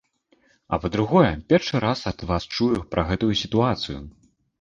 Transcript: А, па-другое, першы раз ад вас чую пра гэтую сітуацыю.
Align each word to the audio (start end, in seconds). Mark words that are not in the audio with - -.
А, 0.73 0.77
па-другое, 0.85 1.27
першы 1.53 1.81
раз 1.83 1.99
ад 2.11 2.23
вас 2.31 2.47
чую 2.55 2.71
пра 2.95 3.05
гэтую 3.11 3.29
сітуацыю. 3.43 3.99